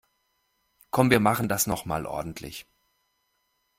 [0.89, 2.65] Komm, wir machen das noch mal ordentlich.